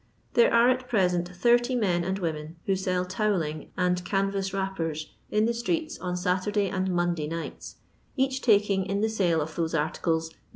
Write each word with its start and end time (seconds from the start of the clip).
There 0.33 0.51
are 0.51 0.67
at 0.67 0.89
present 0.89 1.29
80 1.45 1.75
men 1.75 2.03
and 2.03 2.17
women 2.17 2.55
who 2.65 2.75
sell 2.75 3.05
towelling 3.05 3.69
and 3.77 4.03
can 4.03 4.31
vas 4.31 4.51
wrappers 4.51 5.11
in 5.29 5.45
the 5.45 5.53
streets 5.53 5.99
on 5.99 6.15
Satur 6.17 6.49
day 6.51 6.69
and 6.71 6.89
Monday 6.89 7.27
nights, 7.27 7.75
each 8.17 8.41
taking 8.41 8.87
in 8.87 9.01
the 9.01 9.09
sale 9.09 9.41
of 9.41 9.55
those 9.55 9.75
articles 9.75 10.31
9#. 10.31 10.35